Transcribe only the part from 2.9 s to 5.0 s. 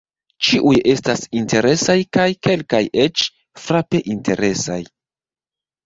eĉ frape interesaj.